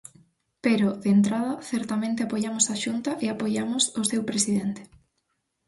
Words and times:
Pero, 0.65 0.87
de 1.03 1.09
entrada, 1.17 1.53
certamente, 1.71 2.19
apoiamos 2.23 2.65
a 2.73 2.75
Xunta 2.83 3.11
e 3.23 3.25
apoiamos 3.29 3.83
o 4.01 4.03
seu 4.11 4.21
presidente. 4.29 4.81